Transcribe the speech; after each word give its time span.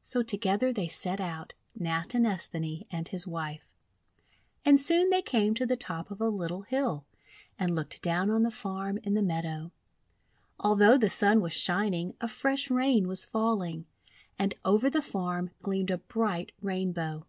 So 0.00 0.22
together 0.22 0.72
they 0.72 0.86
set 0.86 1.20
out, 1.20 1.52
Natinesthani 1.76 2.86
and 2.88 3.08
his 3.08 3.26
wife. 3.26 3.66
And 4.64 4.78
soon 4.78 5.10
they 5.10 5.22
came 5.22 5.54
to 5.54 5.66
the 5.66 5.76
top 5.76 6.08
of 6.12 6.20
a 6.20 6.28
little 6.28 6.62
hill, 6.62 7.04
and 7.58 7.74
looked 7.74 8.00
down 8.00 8.30
on 8.30 8.44
the 8.44 8.52
farm 8.52 9.00
in 9.02 9.14
the 9.14 9.24
meadow. 9.24 9.72
Although 10.60 10.96
the 10.98 11.10
Sun 11.10 11.40
was 11.40 11.52
shining, 11.52 12.14
a 12.20 12.28
fresh 12.28 12.70
Rain 12.70 13.08
was 13.08 13.24
falling. 13.24 13.86
And 14.38 14.54
over 14.64 14.88
the 14.88 15.02
farm 15.02 15.50
gleamed 15.62 15.90
a 15.90 15.98
bright 15.98 16.52
Rainbow. 16.62 17.26